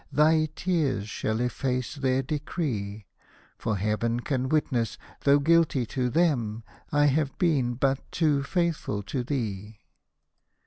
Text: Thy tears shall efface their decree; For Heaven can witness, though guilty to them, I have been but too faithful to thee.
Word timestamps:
Thy 0.11 0.49
tears 0.55 1.07
shall 1.07 1.39
efface 1.41 1.93
their 1.93 2.23
decree; 2.23 3.05
For 3.59 3.77
Heaven 3.77 4.21
can 4.21 4.49
witness, 4.49 4.97
though 5.25 5.37
guilty 5.37 5.85
to 5.85 6.09
them, 6.09 6.63
I 6.91 7.05
have 7.05 7.37
been 7.37 7.75
but 7.75 8.11
too 8.11 8.41
faithful 8.41 9.03
to 9.03 9.23
thee. 9.23 9.77